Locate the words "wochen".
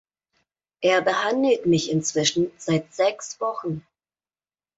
3.39-3.85